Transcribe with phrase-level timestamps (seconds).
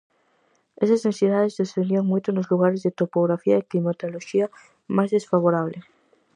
[0.83, 4.45] Esas densidades descendían moito nos lugares de topografía e climatoloxía
[4.95, 5.77] máis desfavorable.